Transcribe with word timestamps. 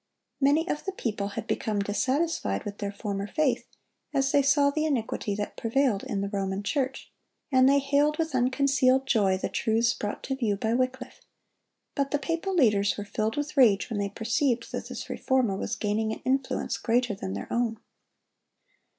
Many 0.41 0.67
of 0.67 0.85
the 0.85 0.91
people 0.93 1.27
had 1.27 1.45
become 1.45 1.77
dissatisfied 1.77 2.63
with 2.65 2.79
their 2.79 2.91
former 2.91 3.27
faith, 3.27 3.67
as 4.15 4.31
they 4.31 4.41
saw 4.41 4.71
the 4.71 4.87
iniquity 4.87 5.35
that 5.35 5.55
prevailed 5.55 6.03
in 6.05 6.21
the 6.21 6.29
Roman 6.29 6.63
Church, 6.63 7.11
and 7.51 7.69
they 7.69 7.77
hailed 7.77 8.17
with 8.17 8.33
unconcealed 8.33 9.05
joy 9.05 9.37
the 9.37 9.47
truths 9.47 9.93
brought 9.93 10.23
to 10.23 10.35
view 10.35 10.55
by 10.55 10.73
Wycliffe; 10.73 11.21
but 11.93 12.09
the 12.09 12.17
papal 12.17 12.55
leaders 12.55 12.97
were 12.97 13.05
filled 13.05 13.37
with 13.37 13.55
rage 13.55 13.91
when 13.91 13.99
they 13.99 14.09
perceived 14.09 14.71
that 14.71 14.87
this 14.89 15.07
Reformer 15.07 15.55
was 15.55 15.75
gaining 15.75 16.11
an 16.13 16.21
influence 16.25 16.79
greater 16.79 17.13
than 17.13 17.33
their 17.33 17.53
own. 17.53 17.77